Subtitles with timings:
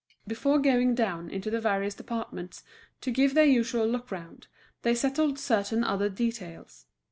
[0.25, 2.63] Before going down into the various departments
[3.01, 4.47] to give their usual look round,
[4.81, 6.87] they settled certain other details.